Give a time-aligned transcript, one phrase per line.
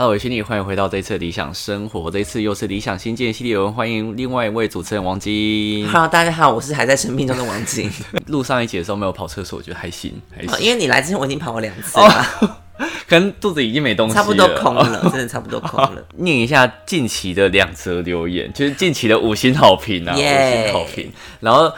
[0.00, 2.10] Hello，我是你，欢迎回到这一次的理想生活。
[2.10, 5.86] 这一次又是理想新建系列文，欢迎另外一位主持人王晶。
[5.88, 7.92] Hello，大家好，我是还在生病中的王晶。
[8.28, 10.64] 录上一集的时候没有跑厕所，我觉得还行，还啊行。
[10.64, 12.60] 因为你来之前我已经跑过两次了，
[13.06, 16.02] 可能肚子已经没东西了，差不多空了， 真的差不多空了。
[16.16, 21.12] 念一下近期的两则留言，就是近期的五星好评啊，五星好评。
[21.40, 21.70] 然后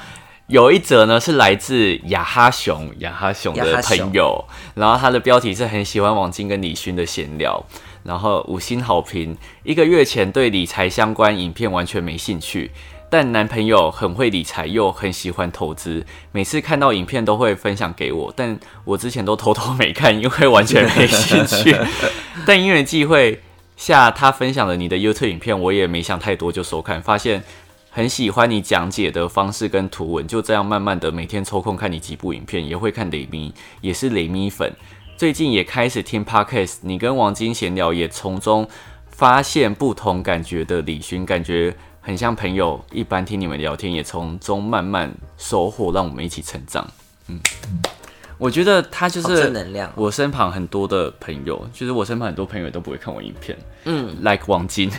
[0.46, 4.44] 有一则呢是来自雅哈熊，雅哈熊的朋友，
[4.74, 7.64] 然后他的标题是很喜欢王晶跟李勋的闲聊，
[8.02, 9.36] 然后五星好评。
[9.62, 12.70] 一个月前对理财相关影片完全没兴趣。
[13.08, 16.02] 但男朋友很会理财，又很喜欢投资，
[16.32, 21.76] 每次看到影片都会分享给我，但我之前都偷偷没看，因为完全没兴趣。
[22.46, 23.38] 但因缘际会
[23.76, 27.44] 下，他分享了你的 YouTube 影片，我也没想太多就收看，发现
[27.90, 34.72] 很喜欢你讲解的方式跟图文，就这样慢慢的每天抽空看你几部影片，也会看雷咪，也是雷咪粉。
[35.22, 38.68] 最近也开始听 Podcast，你跟王晶闲聊，也从中
[39.08, 46.84] 发现不同感觉的李勋，感觉很像朋友一般听你们聊天，也从中慢慢收获，让我们一起成长。
[47.28, 47.38] 嗯，
[48.36, 54.90] 我觉得他就是正能量哦我身旁很多的朋友，就是我身旁很多朋友都不会看我影片，嗯，like 王晶，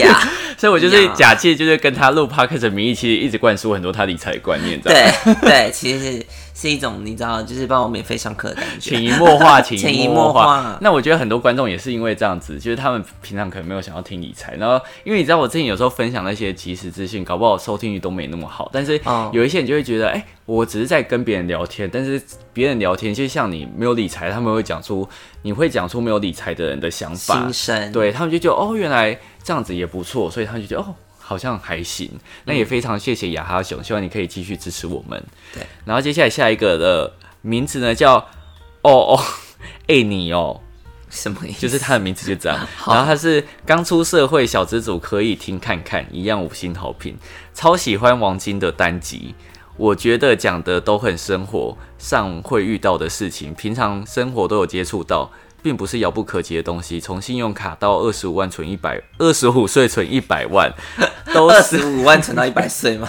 [0.56, 6.24] 所以我就是假借就是跟他录 podcast 的名义，其实一直灌输很多他理财观念，对对，其实
[6.66, 8.90] 是是一种你知道，就是帮我免费上课的感觉。
[8.90, 10.78] 潜移默化，潜 潜移移默默化。
[10.80, 19.30] 那我觉得很多观众也是因为这样子，就是他们平常可能没有想要听理财，然后因为你知道我之前有时候分享那些即时资讯，搞不好收听率都没那么好，但是哦。
[19.32, 22.20] 有一些人就会觉得，哎、我只是在跟别人聊天，但是
[22.52, 25.06] 别人聊天就像你没有理财，他们会讲出
[25.42, 27.42] 你会讲出没有理财的人的想法。
[27.42, 30.94] 心，声，对他们就觉得哦，原来这样子也不错，所以他们就觉得哦，
[31.26, 32.08] 好像还行。
[32.44, 35.20] 那也非常谢谢雅哈熊，希望你可以继续支持我们。
[35.52, 38.14] 对，然后接下来下一个的名字呢叫
[38.82, 39.20] 哦哦，
[39.88, 40.60] 哎你哦，
[41.10, 41.60] 什么意思？
[41.60, 42.58] 就是他的名字就这样。
[42.86, 47.16] 然后他是刚出社会小资主，可以听看看，一样五星好评，
[47.52, 49.34] 超喜欢王晶的单集。
[49.78, 55.30] 我觉得讲的都很生活上会遇到的事情，平常生活都有接触到，
[55.62, 57.00] 并不是遥不可及的东西。
[57.00, 60.72] 从信用卡到二十五万存一百，二十五岁存一百万，
[61.34, 63.08] 都二是十五万存到一百岁吗？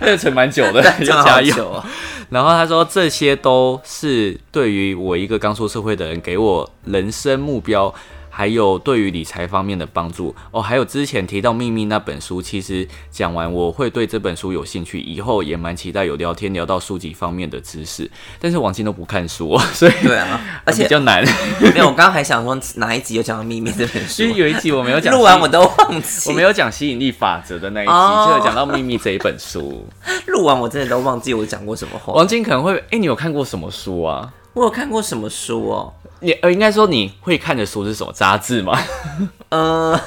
[0.00, 1.82] 那 个存蛮久的，对， 要加油。
[2.30, 7.94] 然后他说，这些都是对于我一个刚出社会的人，给我人生目标，
[8.36, 10.60] 还有对于理财方面的帮助哦。
[10.60, 18.10] 还有之前提到《秘密》那本书，其实讲完我会对这本书有兴趣，以后也蛮期待有聊天聊到书籍方面的知识。
[18.40, 21.24] 但是王晶都不看书， 所以对啊， 而且比较难。
[21.62, 26.28] 没有，我刚刚还想说哪一集有讲到《秘密》这本书其实，有一集我没有讲，录完我都忘记。
[26.30, 29.86] 我没有讲吸引力法则的那一集，哦就有讲到《秘密》这一本书。
[30.26, 32.12] 录完我真的都忘记我讲过什么话。
[32.14, 34.32] 王晶可能会，哎、你有看过什么书啊？
[34.54, 35.92] 我有看过什么书哦？
[36.24, 38.78] 你呃，应该说你会看的书是什么杂志吗？
[39.50, 40.00] 呃，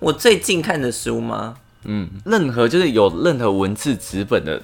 [0.00, 1.54] 我最近看的书吗？
[1.84, 4.60] 嗯，任何就是有任何文字纸本的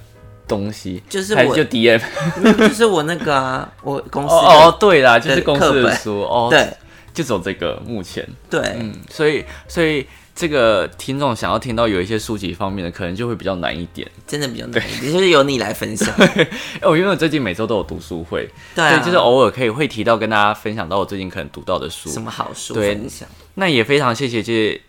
[0.49, 2.03] 东西，就是我是就 DM
[2.43, 6.69] 嗯就是我那个啊，我公司哦哦，对啦，就是公司的书哦，，对
[7.15, 10.05] 就走这个目前，对，嗯，所以所以
[10.35, 14.11] 这个听众想要听到有一些书籍方面的，可能就会比较难一点。
[14.27, 14.83] 真的比较难。
[14.91, 16.13] 一点，就是由你来分享。
[16.19, 16.49] 哎，
[16.83, 22.11] 我因为我最近每周都有读书会，对就是偶尔可以会提到跟大家分享到我最近可能读到的书。
[22.11, 22.97] 什，么好书对。
[22.97, 23.29] 分享？
[23.55, 24.81] 那也非常谢谢这些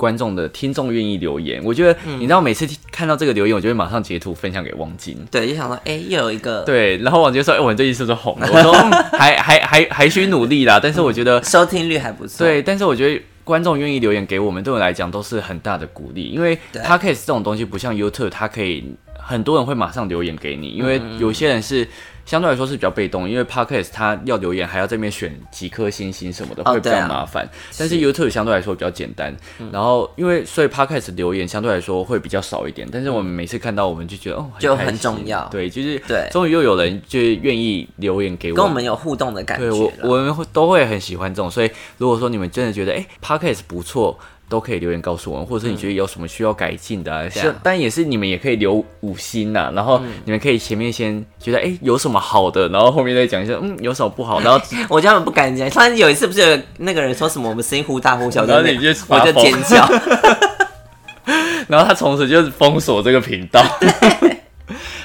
[0.00, 1.60] 观众的听众愿意留言。
[1.62, 5.14] 我觉得嗯你知道每次看到这个留言，我就会马上截图分享给汪晶。
[5.30, 12.46] 对，就想说，哎，又有一个对，然后汪晶说：“哎、我们最近是不是红了？”我说：“嗯、还还还还需努力啦。”但是我觉得， 收听率还不错。
[12.46, 16.30] 对，但是我觉得观众愿意留言给我们，对我来讲都是很大的鼓励。
[16.30, 18.84] 因为对 podcast 这种东西不像 YouTube，它可以
[19.18, 21.86] 很多人会马上留言给你，因为嗯有些人是
[22.24, 27.48] 相对来说是比较被动，因为 podcast 它要留言还要这边选几颗星星什么的，会比较麻烦。
[27.78, 29.34] 但是 YouTube 相对来说比较简单，
[29.72, 35.48] 然后因为所以 podcast 留言相对来说会比较少一点，但是我们每次看到我们就觉得哦，就很重要。
[35.50, 36.28] 对，就是对。
[36.30, 38.56] 终于又有人就愿意留言给我。
[38.56, 39.92] 跟我们有互动的感觉对我。
[40.02, 44.18] 我们会都会很喜欢这种，所以如果说你们真的觉得哎、p o d c a s t 不错，
[44.50, 47.44] 都可以留言告诉我们，或者是你觉得有什么需要改进的、啊，对啊。
[47.44, 54.60] 是当然也是你们也可以留五星呐、然后你们可以前面先觉得哎、有什么好的，然后后面再讲一下嗯有什么不好，然后
[54.90, 59.88] 我他们不敢讲，突然有一次不是有那个人说什么我们声音忽大忽小，然后你就我就尖叫。
[61.68, 63.64] 然后他从此就是封锁这个频道。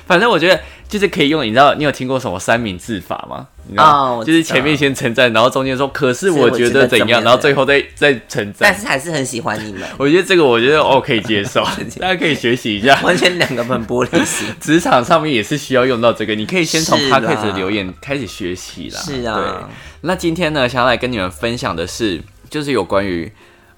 [0.06, 3.48] 反正我觉得就是可以用，你知道你有听过什么三明治法吗？
[3.68, 8.80] 你知道吗哦就是前面先称赞，然后中间说可是是我觉得得怎样，然后最后再再称赞但。
[8.80, 11.64] 是还是很喜欢你们，我觉得这个我觉得哦可以接受，
[12.00, 13.00] 大家可以学习一下。
[13.02, 14.48] 完全两个很玻璃心。
[14.62, 19.00] 职场上面也是需要用到这个，你可以先从是 p o 啦 d c a s t 的留言开始学习啦。
[19.00, 23.32] 是啊对，那今天呢，想要来跟你们分享的是，就是有关于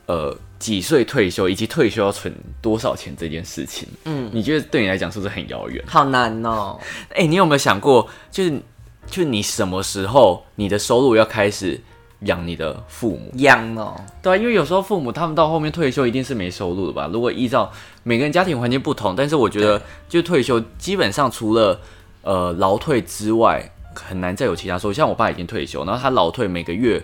[0.08, 3.88] 呃几岁退休以及退休要存多少钱这件事情。
[4.06, 5.84] 嗯，你觉得对你来讲是不是很遥远？
[5.88, 6.80] 好难哦。
[7.16, 8.52] 哎、你有没有想过，就是
[9.06, 11.80] 就是你什么时候你的收入要开始
[12.22, 13.32] 养你的父母？
[13.36, 17.08] 养哦，对啊，因为有时候父母他们到后面退休一定是没收入的吧？
[17.14, 17.72] 如果依照
[18.04, 21.80] 每个人家庭环境不同，但是我觉得就退休基本上除了
[22.24, 24.94] 呃劳退之外，很难再有其他收入。
[24.94, 27.02] 像我爸已经退休，然后他劳退每个月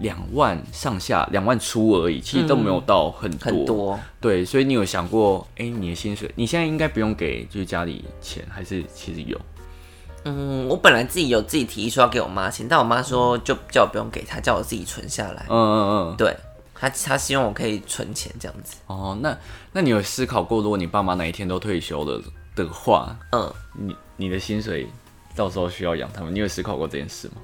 [0.00, 3.50] 两万上下，两万出而已，其实都没有到很多。
[3.50, 4.00] 很多。
[4.20, 9.40] 对，所以你有想过，哎、你的薪水，你现在应该不用给就是家里钱，还是其实有？
[10.24, 15.46] 嗯，我本来自己有自己提议说要给我妈钱，但我妈说就叫我不用给她，叫我自己存下来。
[15.48, 16.16] 嗯嗯嗯。
[16.16, 16.36] 对，
[16.74, 18.76] 她她希望我可以存钱这样子。
[18.86, 19.36] 哦，那
[19.72, 22.20] 那你有思考过，如果你爸妈哪一天都退休了
[22.54, 24.88] 的话，嗯，你你的薪水
[25.36, 27.34] 到时候需要养他们，你有思考过这件事吗？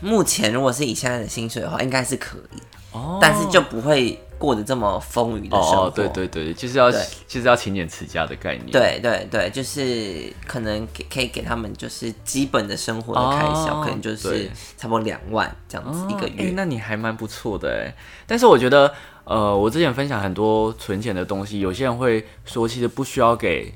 [0.00, 2.58] 目前如果是以现在的薪水的话，应该是可以，
[2.92, 5.86] 哦但是就不会过得这么丰腴的生活。
[5.86, 16.52] 哦，对对对，就是要对就是要勤俭持家的概念。，对对对，就是可能给可以给他们就是基本的生活的开销，哦可能就是对差不多两万这样子一个哎、月。
[16.54, 17.94] 那你还蛮不错的哎。
[18.26, 18.92] 但是我觉得，
[19.24, 23.72] 呃，我之前分享很多存钱的东西，有些人会说，其实不需要给，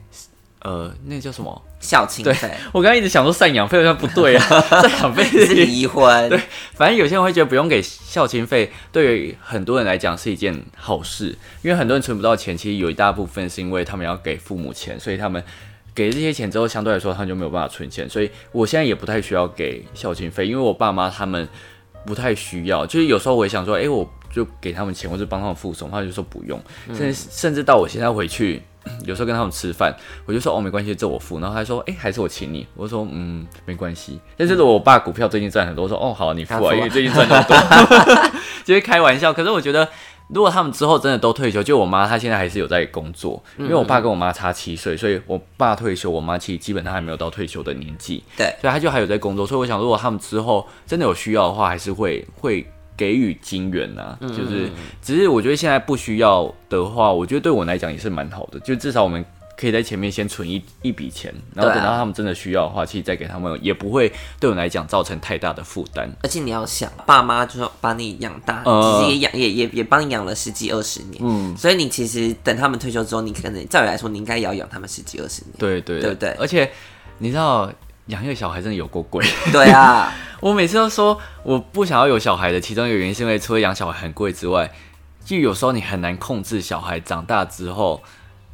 [0.62, 1.62] 呃，那个叫什么？
[1.80, 6.38] 孝亲对费我刚刚一直想说赡养费，好像不对啊， 赡养费是离婚，对，
[6.74, 15.42] 反正有些人会觉得不用给孝亲费，对于很多人来讲是一件好事，因为很多人存不到钱，其实有一大部分是因为他们要给父母钱，所以他们
[15.94, 21.48] 给这些钱之后，相对来说他们就没有办法存钱，所以我现在也不太需要给孝亲费，因为我爸妈他们
[22.04, 28.62] 不太需要，就是有时候我也想说，哎、我就给他们钱，或者帮他们付送，他就说不用，甚至甚至到我现在回去。
[29.04, 29.94] 有时候跟他们吃饭，
[30.26, 31.38] 我就说哦没关系，这我付。
[31.38, 32.66] 然后他说哎、还是我请你。
[32.74, 34.20] 我就说嗯没关系。
[34.36, 37.56] 但是我爸股票最近赚很多，我说哦好你付啊，他付啊因为最近赚很多，
[38.64, 39.32] 就是开玩笑。
[39.32, 39.88] 可是我觉得
[40.28, 49.46] 如果他们之后真的都退休，就我妈她现在还是有在工作，因为我爸跟我妈差七岁，所以我爸退休，我妈其实基本上还没有到退休的年纪，对所以她就还有在工作。
[49.46, 52.66] 所以我想，如果他们之后真的有需要的话，还是会会。
[53.00, 54.68] 给予金援呐、就是，
[55.00, 59.24] 只是我觉得现在不需要的话，我觉得对我来讲也是蛮好的，就至少我们
[59.56, 66.10] 可以在前面先存一一笔钱，然后等到他们真的需要的话，其实再给他们，也不会对我来讲造成太大的负担。
[66.22, 75.54] 而且你要想，爸妈就是把你养大，嗯其实也养也也也帮你养了十几二十年，嗯，所以你其实等他们退休之后，你可能照理来说，你应该也要养他们十几二十年。
[75.56, 76.70] 对对对不对而且
[77.16, 77.72] 你知道
[78.08, 79.24] 养一个小孩真的有够贵。
[79.52, 84.70] 对啊， 我每次都说我不想要有小孩的，其中一个原因是因为除了养小孩很贵之外，
[85.24, 88.02] 就有时候你很难控制小孩长大之后，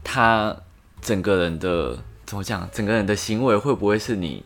[0.02, 0.54] 他
[1.00, 4.44] 整个人的怎么讲，整个人的行为会不会是你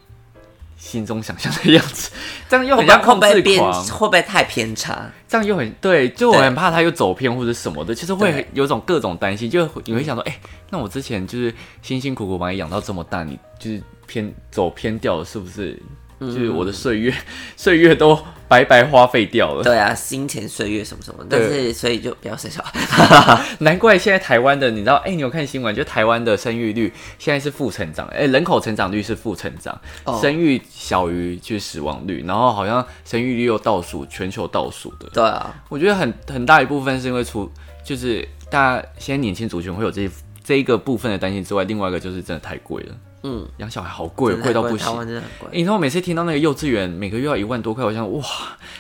[0.77, 2.11] 心中想象的样子？
[2.49, 5.11] 这样又会很像控制狂，会不会太偏差？
[5.27, 10.39] 这样又很对，就我很怕他又走偏或者什么的，其实会有种各种担心，就你会想说，哎、
[10.69, 15.81] 那我之前就是辛辛苦苦把你养到这么大，你就是偏走偏掉了，是不是？
[16.21, 17.15] 就是我的岁月，
[17.57, 19.65] 岁月都白白花费掉了。
[19.65, 23.41] 对啊，金钱岁月什么什么，但是所以就不要生小孩。
[23.61, 25.75] 难怪现在台湾的，你知道，哎、你有看新闻？
[25.75, 35.09] 就台湾的生育率现在是负成长，哎、人口成长率是负成长，哦生育小于就是死亡率，然后好像生育率又倒数，全球倒数的。
[35.13, 37.51] 对啊，我觉得很很大一部分是因为除
[37.83, 40.11] 就是大家现在年轻族群会有这一
[40.45, 44.97] 这一个部分的担心之外，另外一个就是真的太贵了，嗯，养小孩好贵，贵到不行。
[44.97, 45.49] 湾真的很贵。
[45.51, 48.25] 欸你知道我每次听到那个幼稚园每个月要一万多块，我想哇，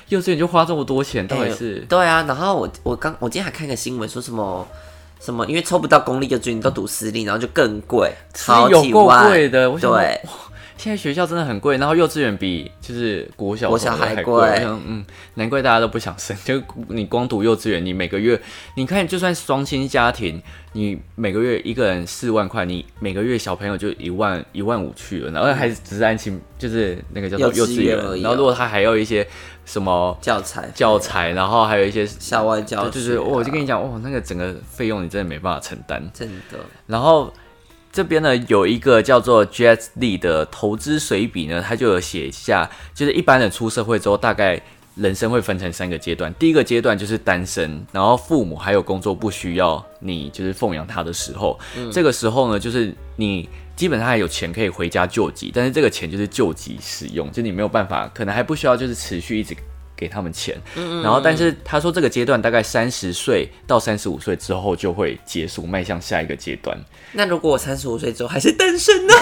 [0.09, 1.81] 幼稚园就花这么多钱，到底是？
[1.89, 4.67] 对啊，然后我我刚我今天还看个新闻，说什么
[5.21, 8.91] 什么，因为抽不到公立幼稚园，你都读私立，然后就更贵，超级。
[8.91, 10.21] 贵的，我想说对，
[10.81, 16.35] 现在学校真的很贵，然后幼稚园比就是国小国小还还贵嗯，难怪大家都不想生。
[16.43, 16.59] 就
[16.89, 18.41] 你光读幼稚园，你每个月，
[18.77, 29.27] 你看就算双亲家庭，你每个月一个人四万块，你每个月小朋友就一万一万五去了，然后还是只是安心，就是那个叫做幼稚园园而已哦然后如果他还要一些
[29.67, 32.07] 什么教材教材，然后还有一些。
[32.07, 36.03] 校外教就是我就跟你讲，哇，那个整个费用你真的没办法承担。
[36.15, 37.33] 真的然后
[37.93, 44.61] 这边呢有一个叫做 Jet Lee 的投资随笔呢，他就有写下，就是一般人出社会之后，大概
[44.95, 46.33] 人生会分成三个阶段。
[46.35, 51.59] 第一个阶段就是单身，然后父母还有工作不需要你就是奉养他的时候，
[51.93, 53.49] 这个时候呢，就是你。
[53.77, 59.57] 基本上还有钱可以回家救急，但是这个钱就是救急使用，就你没有办法，可能还不需要就是持续一直
[60.01, 60.57] 给他们钱。
[61.05, 66.77] 然后，但是他说这个阶段大概三十岁到三十五岁之后就会结束，迈向下一个阶段。
[67.13, 69.15] 那如果我三十五岁之后还是单身呢？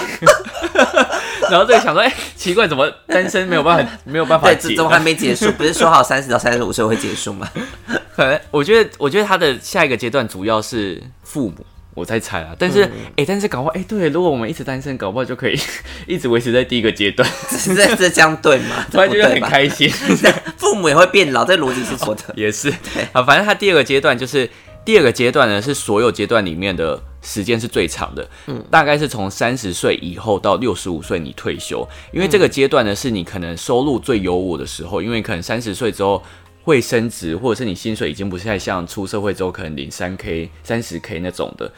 [1.51, 4.83] 然后这个想说，哎、奇怪，怎么单身没有办法 没有办法对，结怎？
[4.83, 5.51] 么还没结束？
[5.51, 7.49] 不是说好三十到三十五岁会结束吗？
[8.15, 11.65] 可能我觉得，我觉得他的下一个阶段主要是父母，
[11.99, 12.55] 我在猜啊。
[12.57, 15.59] 但是，哎、但是搞不好，哎、对，如果我们一直单身，搞不好就可以
[16.07, 18.85] 一直维持在第一个阶段，这这这这样对吗？
[18.89, 19.39] 突然觉得很？
[19.41, 19.89] 开心。
[20.57, 22.21] 父母也会变老，这逻辑是错的。
[22.35, 22.69] 也是
[23.11, 24.47] 啊，反正他第二个阶段就是
[24.85, 36.21] 第二个阶段呢，是所有阶段里面的时间是最长的，嗯，大概是从三十岁以后到六十五岁你退休，因为这个阶段呢是你可能收入最优渥的时候，因为可能三十岁之后。
[36.69, 41.71] 会升职，或者是你薪水已经不是太像出社会之后可能领三 k、三十 k 那种的，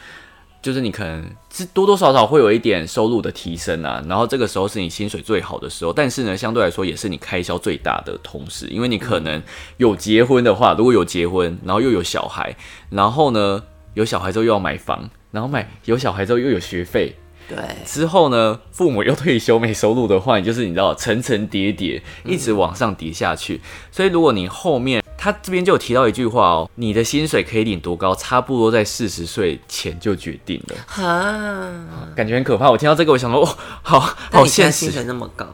[0.60, 9.42] 就是你可能是多多少少会有一点收入的提升啊，然后这个时候是你薪水最好的时候，但是呢，相对来说也是你开销最大的同时，因为你可能
[9.78, 12.54] 有结婚的话，如果有结婚，然后又有小孩，
[12.90, 13.62] 然后呢
[13.94, 17.16] 有小孩之后又要买房，然后买有小孩之后又有学费，
[17.54, 23.60] 对，之后呢，父母又退休没收入的话，你就是你知道层层叠叠，一直往上叠下去。
[23.90, 31.70] 所以如果你后面他这边就有提到一句话哦，你的薪水可以领多高，差不多在四十岁前就决定了，哈，
[32.16, 32.70] 感觉很可怕。
[32.70, 34.86] 我听到这个，我想说，哦，好那好现实。
[34.86, 35.46] 薪水那么高，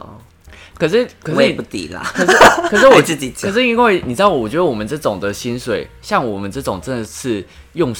[0.77, 2.01] 可是可是不低啦。
[2.15, 2.37] 可是
[2.69, 7.93] 可是我 自己讲可是因为你知道，我觉得我们这种的薪水，像我们这种真的是用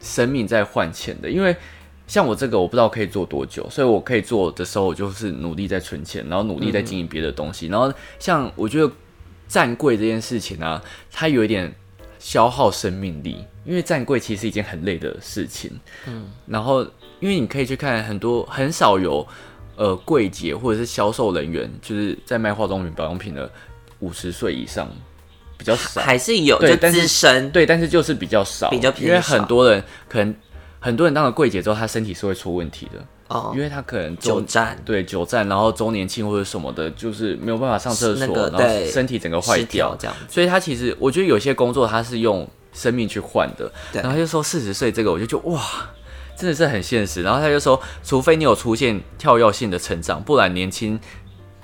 [0.00, 1.54] 生命在换钱的，因为。
[2.06, 7.66] 像我这个，我不知道可以做多久，所以我可以做的时候，我就是努力在存钱，然后努力在经营别的东西。
[7.68, 8.90] 然后像我觉得
[9.48, 11.74] 站柜这件事情啊，它有一点
[12.18, 15.70] 消耗生命力，因为站柜其实是一件很累的事情。
[16.06, 16.82] 嗯，然后
[17.20, 19.26] 因为你可以去看很多很少有
[19.76, 23.50] 呃柜姐或者是销售人员，就是在卖化妆品、保养品的
[24.00, 24.86] 五十岁以上
[25.56, 26.02] 比较少。
[26.02, 27.50] 还是有，就对但是资深。
[27.50, 30.34] 对，但是就是比较少，比较偏因为很多人可能
[30.84, 33.52] 很多人当了柜姐之后，他身体是会出问题的，哦。
[33.54, 34.78] 因，为他可能久站。
[34.84, 40.14] 对久站，然后周年庆或者什么的，就是没有办法上厕所，那个然后对身体整个坏掉，这样。
[40.28, 45.60] 所以他其实我觉得有些工作他是用生命去换的，然后他就说四十岁这个，我就觉得哇。
[46.36, 50.98] 真的是很现实，然后他就说，除非你有出现跳跃性的成长，不然年轻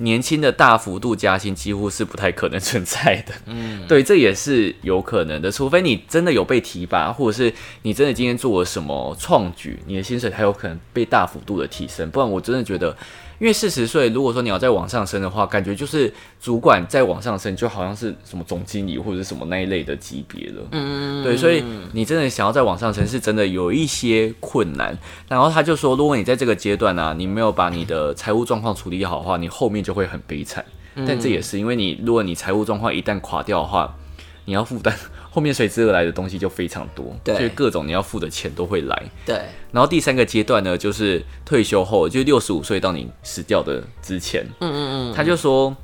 [0.00, 3.34] 年轻的大幅度加薪几乎是不太可能存在的。
[3.46, 7.52] 嗯， 对，这也是有可能的，除非你真的有被提拔，或者是
[7.82, 12.10] 你真的今天做了什么创举，你的薪水才有可能被大幅度的提升。
[12.10, 12.96] 不然我真的觉得，
[13.40, 20.62] 因为四十岁，如果说你要再往上升的话，感觉就是主管再往上升，就好像是什么总经理或者是什么那一类的级别了。
[20.72, 24.96] 嗯，对，所以你真的想要再往上升，是真的有一些困难。
[25.26, 30.62] 然后他就说，如果你在这个阶段呢、啊，你没有把你的财务状况处理好的话，你后面就会很悲惨。
[31.06, 33.96] 但这也是因为你，如果你财务状况一旦垮掉的话，
[34.44, 34.94] 你要负担
[35.30, 39.02] 后面随之而来的东西就非常多，对所以各种你要付的钱都会来。
[39.24, 39.36] 对，
[39.70, 44.44] 然后第三个阶段呢，就是退休后，就是六十五岁到你死掉的之前。
[44.60, 45.74] 嗯嗯嗯，他就说，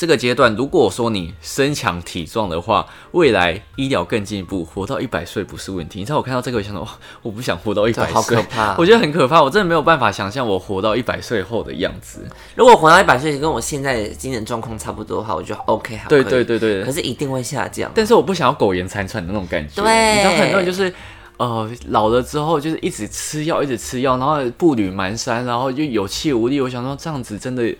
[0.00, 5.98] 这个阶段如果说你身强体壮的话，未来医疗更进一步，活到一百岁不是问题。
[5.98, 6.88] 你知道我看到这个，我想到，
[7.20, 8.74] 我不想活到一百岁好可，怕。
[8.78, 12.26] 我觉得很可怕，我真的没有办法想象我活到一百岁后的样子。
[12.54, 17.92] 如果活到一百岁，跟我现在的精神状况差不多的话，我觉得 OK 好对对对对可是一定会下降。
[17.94, 19.82] 但是我不想要苟延残喘的那种感觉。
[19.82, 20.90] 对你知道很多人就是。
[21.36, 26.60] 呃，老了之后就是一直吃药，一直吃药，然后步履蹒跚，然后就有气无力。
[26.60, 27.74] 我想说，这样子真的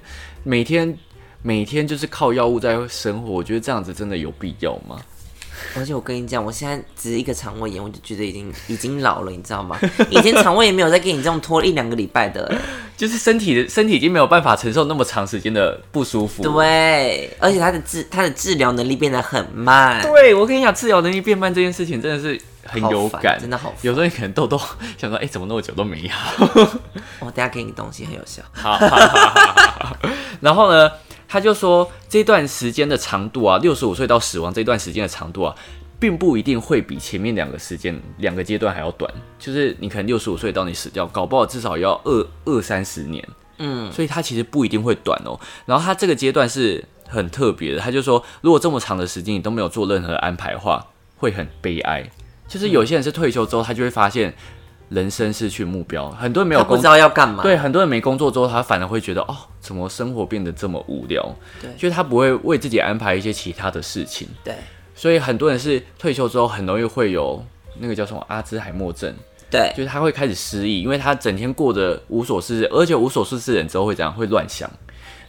[0.44, 0.96] 每天
[1.42, 5.00] 每天就是靠药物在生活，我觉得这样子真的有必要吗？
[5.76, 9.78] 而且我跟你讲，我现在只是一个肠胃炎，我就觉得已经已经老了，你知道吗？
[10.08, 12.50] 以前肠胃炎没有再给你这种拖一两个礼拜的，
[12.96, 16.42] 就是身体的身体已经没有办法承受那么长时间的不舒服。
[16.42, 24.58] 对，而且他的治他的治疗能力变得很慢，对，我跟你讲，治疗能力变慢这件事情真的是很有感，真的好有时候你可能痘痘
[24.96, 26.46] 想说，哎、怎么那么久都没好？
[27.20, 28.42] 我等下给你东西很有效。
[28.52, 29.96] 好，好好好好
[30.40, 30.90] 然后呢，
[31.32, 35.54] 他就说这段时间的长度啊，六十五岁到死亡这段时间的长度啊，
[36.00, 39.08] 并不一定会比前面两个时间两个阶段还要短。
[39.38, 43.24] 就是你可能六十五岁到你死掉，搞不好至少要二二三十年。
[43.58, 45.38] 嗯，所以它其实不一定会短哦。
[45.66, 50.84] 然后他这个阶段是很特别的，他就说，如果这么长的时间你都没有做任何安排的话，
[51.16, 52.10] 会很悲哀。
[52.48, 54.34] 就是有些人是退休之后，他就会发现
[54.90, 57.42] 人生失去目标，很多人没有工作不知道要干嘛。
[57.42, 61.24] 对，很多人没工作之后，他反而会觉得哦，怎么生活变得这么无聊？
[61.62, 64.54] 对就是他不会为自己安排一些其他的事情，对
[64.94, 67.42] 所以很多人是退休之后很容易会有
[67.78, 69.14] 那个叫什么阿兹海默症，
[69.50, 74.12] 对就是他会开始失忆，因为他整天过得无所事事，而且无所事事的人之后会怎样？
[74.12, 74.70] 会乱想。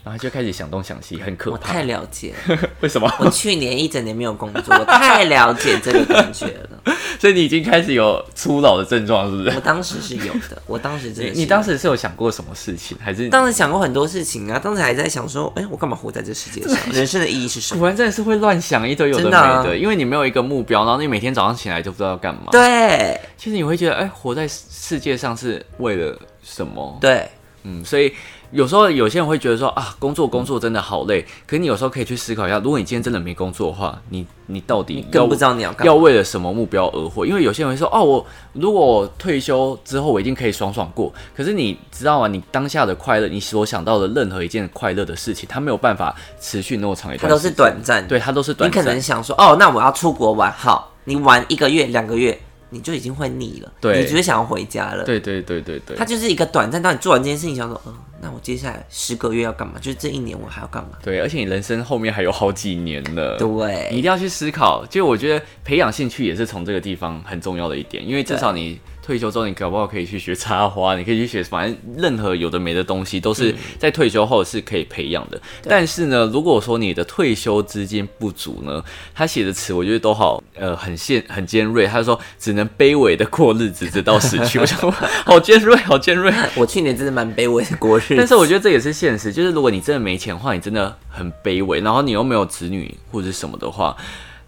[0.04, 1.58] 然后就开始想东想西，很可怕。
[1.58, 3.08] 我太了解了， 为什么？
[3.20, 6.82] 我去年一整年没有工作，我太了解这个感觉了。
[7.22, 9.56] 所以你已经开始有初老的症状，是不是？
[9.56, 16.76] 我当时是有的，我当时真的是你当时是有想过什么事情，还是当时想过很多事情啊，当时还在想说，哎、我干嘛活在这世界上？
[16.92, 17.80] 人生的意义是什么？
[17.82, 26.98] 果然真的是会乱想一堆有的没真的啊，因为你没有一个目标，然后你每天早上起来就不知道要干嘛。，对其实你会觉得，哎、活在世界上是为了什么？
[27.00, 27.30] 对，
[27.62, 28.12] 嗯，所以
[28.52, 31.22] 有时候有些人会觉得说啊，工作工作真的好累。
[31.48, 35.88] 可是你有时候可以去思考一下，如果你今天真的没工作的话，你你到底要更不知道你要干。
[35.88, 37.26] 要为了什么目标而活？
[37.26, 41.14] 因为有些人会说，哦，我如果我退休之后，我一定可以爽爽过。
[41.36, 42.28] 可是你知道吗？
[42.28, 48.92] 你当下的快乐，你所想到的任何一件快乐的事情，它没有办法持续那么长一段它都是短暂的，对，它都是短暂你可。
[48.92, 52.38] 能想说，哦，那我要出国玩，好，你玩一个月、两个月，
[52.70, 55.06] 你就已经会腻了，对你只是想要回家了。
[55.06, 59.74] 对对对对对它，就是一个短暂，当你做完这件事情，想说，嗯、那我接下来十个月要干嘛？
[59.80, 60.92] 就是这一年我还要干嘛？
[61.04, 63.34] 对，而且你人生后面还有好几年呢。
[63.34, 64.86] 你对，一定要去思考。
[64.86, 75.42] 就我觉得培养兴趣也是从这个地方很重要的一点，因为至少你退休之后，你搞不好可以去学插花，你可以去学，反正任何有的没的东西都是在退休后是可以培养的。
[75.64, 81.88] 但是呢，如果说你的退休资金不足呢，他写的词我觉得都好，呃，很现很尖锐。
[81.88, 84.60] 他说只能卑微的过日子，直到死去。
[84.62, 84.92] 我想说，
[85.26, 86.32] 好尖锐，好尖锐。
[86.56, 93.98] 我去年真的蛮卑微的过日子，但是我觉得这也是现实，就是如果你真的没钱的话，你真的很卑微，然后你又没有子女或者什么的话，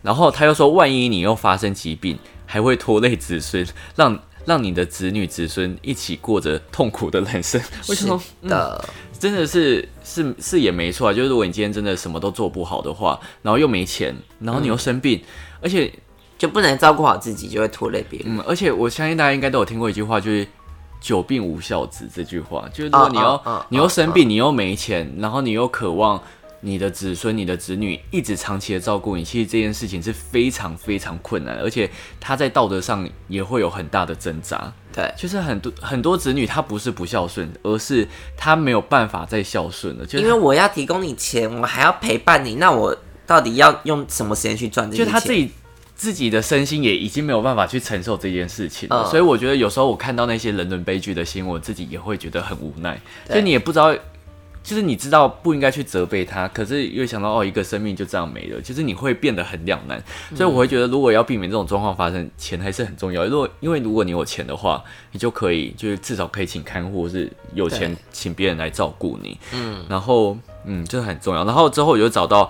[0.03, 7.61] 然后他又说，万一你又发生疾病，还会拖累子孙，让让你的子女子孙一起过着痛苦的人生。
[7.89, 8.21] 为什么？
[8.41, 8.85] 是的，
[9.17, 15.21] 真的是是是也没错啊，就是如果你今天真的什么都做不好的话，然后又没钱，然后你又生病，
[15.61, 15.91] 而且
[16.37, 18.37] 就不能照顾好自己，就会拖累别人。
[18.37, 20.45] 嗯，而且我相信大家应该都有听过一句话，就是
[20.99, 22.67] “久病无孝子”这句话。
[22.73, 26.21] 就是如果你要、你又生病，你又没钱，然后你又渴望
[26.65, 31.89] 你的子孙、你的子女一直长期的照顾你，其实这件事情是非常非常困难，而且
[32.21, 34.71] 他在道德上也会有很大的挣扎。
[34.93, 42.95] 对，就是很多很多子女他不是不孝顺，而是他没有办法再孝顺了，就是因为我要提供你钱，我还要陪伴你，那我
[43.27, 45.05] 到底要用什么时间去赚这些钱？
[45.05, 45.51] 就他自己
[45.95, 52.99] 自己的身心也已经没有办法去承受这件事情了，嗯所以我觉得有时候我看到那些人伦悲剧的新闻，我自己也会觉得很无奈。
[53.27, 53.93] 就你也不知道，
[54.63, 60.01] 就是你知道不应该去责备他，可是又想到哦，一个生命就这样没了，就是你会变得很两难。
[60.33, 63.25] 所以我会觉得，如果要避免这种状况发生，钱还是很重要。
[63.25, 69.37] 如果因为如果你有钱的话，你就可以就是至少可以请看护，或是有钱请别人来照顾你。
[69.53, 71.43] 嗯，然后嗯，这很重要。
[71.43, 72.49] 然后之后我就找到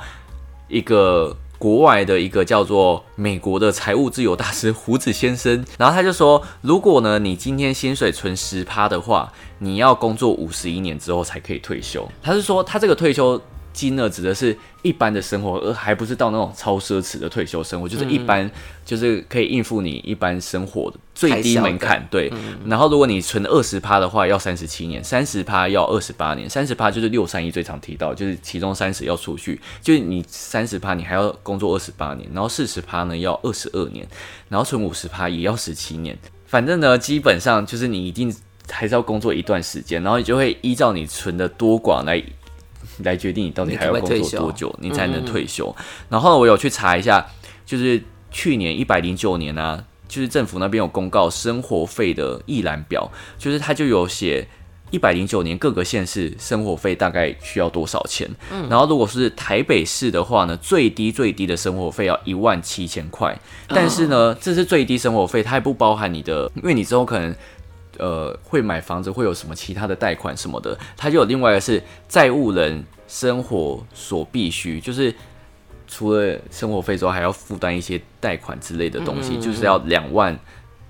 [0.67, 12.05] 一个国外的一个叫做美国的财务自由大师胡子先生， 然后他就说，如果呢你今天薪水存十趴的话，你要工作五十一年之后才可以退休。
[12.21, 13.41] 他是说他这个退休。
[13.73, 18.49] 金额指的是一般的生活，而还不是到那种超奢侈的退休生活，就是一般，
[18.85, 22.07] 就是可以应付你一般生活的最低门槛。
[22.09, 22.31] 对，
[22.65, 34.07] 然后如果你存二十趴的话，要三十七年；三十趴要二十八年；三十趴就是六三一最常提到，就是其中三十要储蓄，就是你三十趴你还要工作二十八年，然后四十趴呢要二十二年，
[34.49, 36.17] 然后存五十趴也要十七年。
[36.45, 38.31] 反正呢，基本上就是你一定
[38.69, 42.21] 还是要工作一段时间，然后你就会依照你存的多寡来
[43.03, 45.75] 来决定你到底还要工作多久，你才能退休。
[46.09, 47.25] 然后我有去查一下，
[47.65, 54.47] 就是去年一百零九年啊，就是政府那边有公告生活费的一览表，就是它就有写。
[54.91, 58.29] 一百零九年各个县市生活费大概需要多少钱？
[58.51, 63.35] 嗯然后如果是台北市的话呢，最低最低的生活费要一万七千块，
[63.69, 67.35] 但是呢，这是最低生活费，它还不包含你的，因为你之后可能
[67.97, 75.13] 呃会买房子，会有什么其他的贷款什么的，它就有另外一个是债务人生活所必须，就是
[75.87, 80.37] 除了生活费之外，还要负担一些贷款之类的东西，就是要两万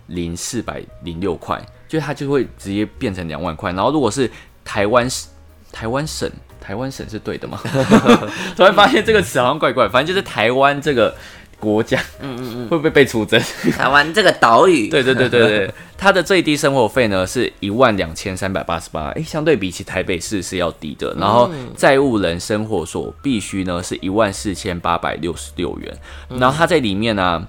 [0.07, 3.71] 零四百零六块，就是它就会直接变成两万块。
[3.71, 4.29] 然后如果是
[4.63, 5.27] 台湾市
[5.71, 6.29] 台湾省
[6.61, 7.59] 台湾省是对的吗？
[8.55, 11.13] 突然发现这个词好像怪怪，反正就是台湾这个
[11.59, 13.41] 国家，嗯嗯嗯，会不会被出征？
[13.75, 21.15] 台湾这个岛屿，对对对对对，它的最低生活费呢是一万两千三百八十八，哎，相对比起台北市是要低的。
[21.17, 25.97] 然后债务人生活所必须呢是一万四千八百六十六元，
[26.37, 27.47] 然后它在里面呢、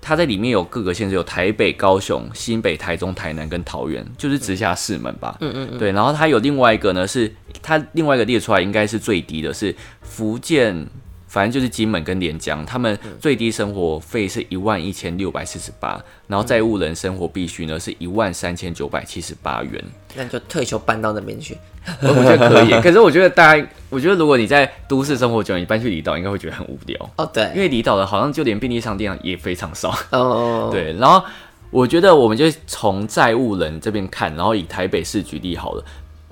[0.00, 5.36] 它在里面有各个县市，有台北、高雄、新北、台中、台南跟桃园，就是直辖市们吧。
[5.40, 10.84] 嗯嗯对，然后它有另外一个呢，是它另外一个列出来应该是最低的，是福建
[11.32, 19.82] 反正就是金门跟连江，他们最低生活费是一万一千六百四十八，然后债务人生活必须呢是一万三千九百七十八元。
[20.14, 21.56] 那就退休搬到那边去。
[22.02, 27.10] 我我觉得可以， 可是我觉得大家，我觉得如果你在都市生活久，你搬去离岛应该会觉得很无聊。
[27.16, 29.88] 哦，对，因为离岛的好像就连便利商店也非常少。
[30.10, 31.24] 哦哦，对，然后
[31.70, 35.82] 我觉得我们就从债务人这边看，然后以台北市举例好了。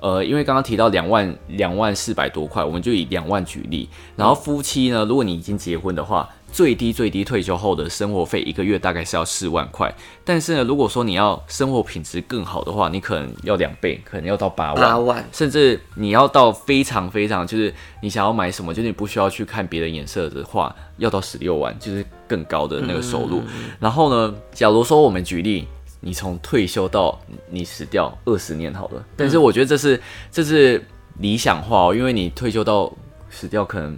[0.01, 3.87] 呃，因为刚刚提到两万两万四百多块，我们就以两万举例。
[4.15, 9.93] 然后夫妻呢，如果你已经结婚的话，最低最低退休后的生活费一个月大概是要四万块。
[10.25, 23.43] 但是呢，如果说你要生活品质更好的话，你可能要两倍，可能要到八万，八万，甚至你要到非常非常，就是你想要买什么，就是你不需要去看别人眼色的话，要到十六万，就是更高的那个收入。
[23.79, 25.67] 然后呢，假如说我们举例。
[26.03, 27.17] 你从退休到
[27.49, 30.83] 你死掉二十年好了，但是我觉得这是这是
[31.19, 32.91] 理想化哦，因为你退休到
[33.29, 33.95] 死掉可能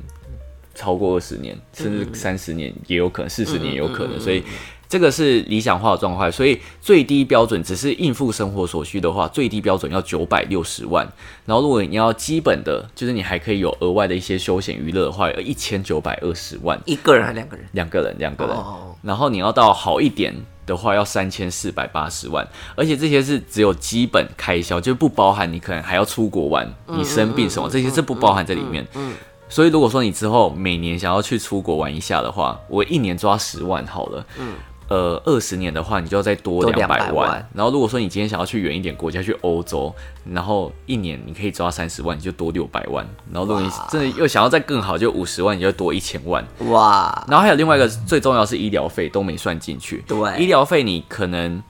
[0.75, 4.43] 超过二十年，甚至三十年也有可能，四十年也有可能，所以
[4.89, 6.29] 这个是理想化的状态。
[6.29, 11.07] 所以最低标准只是应付生活所需的话，最低标准要九百六十万。
[11.45, 16.77] 然后如果你要基本的，就是你还可以有额外的一些休闲娱乐的话，要一千九百二十万。
[16.85, 17.65] 一个人还是两个人？
[17.71, 18.57] 两个人，两个人。
[19.01, 20.35] 然后你要到好一点。
[20.65, 28.85] 的话要三千四百八十万，而且这些是只有基本开销，就不包含你可能还要出国玩，你生病什么这些是不包含在里面。
[28.93, 29.13] 嗯，
[29.49, 34.25] 所以如果说你之后每年想要去出国玩一下的话，我一年抓十万好了。
[34.39, 34.53] 嗯。
[34.87, 37.49] 呃，二十年的话，你就要再多两百万。
[37.53, 39.93] 然后，如果说你今天想要去远一点国家，去欧洲，
[40.31, 43.05] 然后一年你可以抓三十万，你就多六百万。
[43.31, 46.45] 然后，如果你真的又想要再更好，就五十万，你就多一千万。
[46.69, 47.25] 哇！
[47.27, 50.03] 然后还有另外一个最重要是医疗费都没算进去。
[50.07, 51.61] 对，医疗费你可能。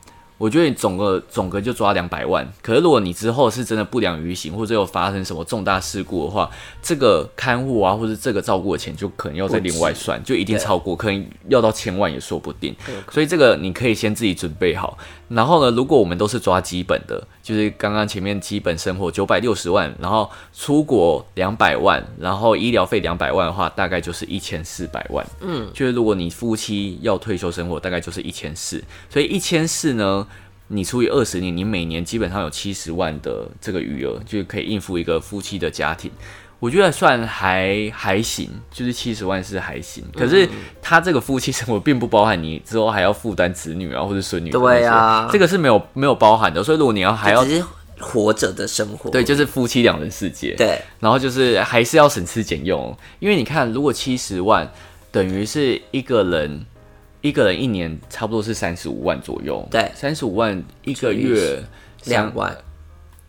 [0.44, 6.52] 我觉得你总个总个就抓两百万，可是如果你之后是真的不良于行，或者有发生什么重大事故的话，
[6.82, 12.76] 这个看护啊，或者这个照顾的钱就可能要再另外算，就一定超过，可能要到千万也说不定。
[13.10, 14.98] 所以这个你可以先自己准备好。
[15.30, 25.24] 然后呢，如果我们都是抓基本的，就是刚刚前面基本生活九百六十万，然后出国两百万，然后医疗费两百万的话，大概就是一千四百万。
[25.42, 28.82] 嗯，就是如果你夫妻要退休生活，大概就是一千四。
[29.10, 30.26] 所以一千四呢？
[30.70, 36.10] 你除以二十年，你每年基本上有七十万的这个余额，就可以应付一个夫妻的家庭。
[36.64, 40.02] 我觉得算还还行，就是七十万是还行。
[40.16, 40.48] 可是
[40.82, 44.50] 他这个夫妻生活并不包含你之后还要负担子女啊或者孙女。
[44.50, 46.64] 对啊，这个是没有没有包含的。
[46.64, 47.46] 所以如果你要还要
[48.00, 50.56] 活着的生活，对，就是夫妻两人世界。
[50.56, 54.72] 对，然后就是还是要省吃俭用，因为你看，如果七十万
[55.12, 56.66] 等于是一个人。
[57.20, 61.64] 一个人一年差不多是三十五万左右，对，三十五万一个月
[62.04, 62.54] 两万，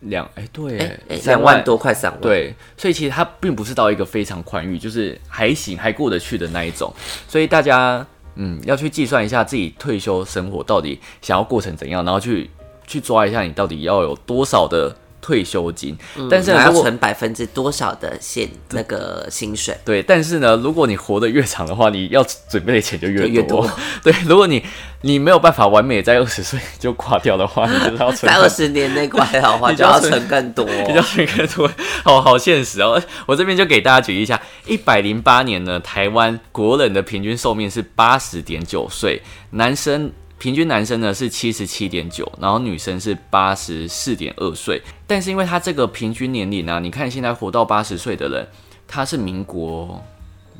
[0.01, 6.93] 两哎对，两万多块三万，对，所以其实它并不是到一个非常宽裕，就是还行还过得去的那一种，
[7.27, 8.05] 所以大家
[8.35, 12.49] 嗯要去计算一下自己退休生活到底想要过成怎样，然后去
[12.85, 14.95] 去抓一下你到底要有多少的。
[15.25, 15.97] 退休金，
[16.29, 19.75] 但是要存百分之多少的现那个薪水？
[19.83, 23.67] 对，但是呢，如果你活得越长的话，你要准备的钱就越多。
[24.03, 24.63] 对，如果你
[25.01, 31.67] 你没有办法完美在二十岁就挂掉的话，你就要存在二十年内挂掉的话， 就要存更多，就要存更多。
[32.05, 33.01] 好好现实哦！
[33.25, 40.11] 我这边就给大家举一下，一百零八年呢，台湾国人的平均寿命是八十点九岁，男生。
[40.45, 44.79] 平均男生呢是七十七点九，然后女生是八十四点二岁。
[45.07, 48.47] 但是因为他这个平均年龄呢，你看现在活到八十岁的人，
[48.87, 49.99] 他是民国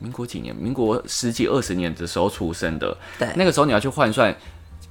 [0.01, 0.55] 民国几年？
[0.55, 2.97] 民国十几二十年的时候出生的。
[3.19, 4.35] 对，那个时候你要去换算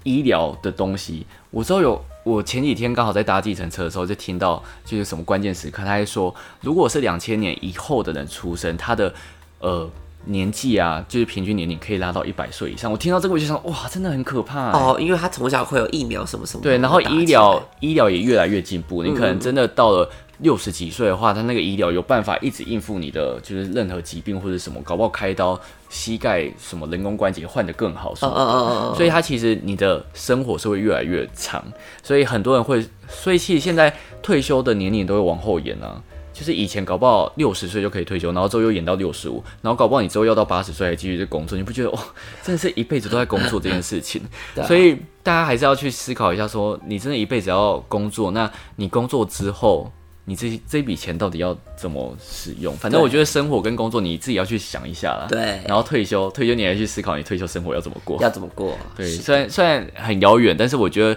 [0.05, 1.27] 医疗的东西。
[1.51, 9.13] 我知道有，我前几天刚好在搭计程车的时候就听到，就是什么关键时刻，他还说，如果是两千年以后的人出生，他的
[9.59, 9.91] 呃。
[10.27, 12.91] 年纪啊，就是平均年龄可以拉到一百岁以上。
[12.91, 14.97] 我听到这个我就想，哇，真的很可怕哦。
[14.99, 16.63] 因为他从小会有疫苗什么什么。
[16.63, 19.03] 对，然后医疗医疗也越来越进步。
[19.03, 25.59] 你可能真的到了六十几岁的话，他那个医疗有办法一直应付你的，就是任何疾病或者什么，搞不好开刀
[25.89, 28.15] 膝盖什么人工关节换的更好。
[28.23, 28.95] 嗯嗯嗯嗯。
[28.95, 31.63] 所以他其实你的生活是会越来越长。
[32.03, 36.03] 所以很多人会，所以其实现在退休的年龄都会往后延啊。
[36.35, 41.99] 就是以前搞不好六十岁就可以退休，然后之后又演到六十五，然后搞不好你之后要到八十岁还继续在工作，你不觉得哇，
[42.43, 44.21] 真的是一辈子都在工作这件事情？
[44.67, 49.91] 所以大家还是要去思考一下，说你真的一辈子要工作，那你工作之后，
[50.25, 52.77] 你这这笔钱到底要怎么使用？
[52.77, 55.27] 反正我觉得生活跟工作你自己要去想一下啦。
[55.29, 58.19] 对，然后退休，退休你还去思考你退休生活要怎么过？
[58.21, 58.77] 要怎么过？
[58.97, 61.17] 对，虽然虽然很遥远，但是我觉得。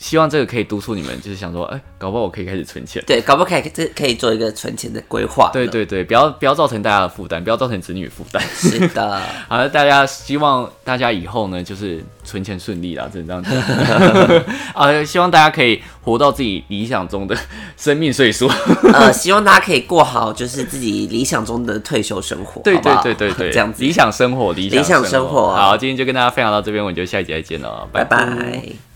[0.00, 3.02] 希望这个可以督促你们，就是想说，哎、搞不好我可以开始存钱。
[3.04, 5.50] 对，搞不好可以这可以做一个存钱的规划。
[5.52, 8.40] 对，对对，不要不要造成大家的负担，不要造成子女的负担。
[8.54, 14.44] 是的， 好了，大家希望大家以后呢，就是存钱顺利啦，只能这样讲。
[14.74, 17.36] 啊，希望大家可以活到自己理想中的
[17.76, 18.48] 生命岁数。
[18.94, 22.62] 呃，希望大家可以过好就是自己理想中的退休生活。
[22.62, 23.82] 对对对对对，这样子。
[23.82, 28.87] 理想生活，理理想生生活好，今天就跟大家分享到这边，我们就下一集再见了，拜拜拜。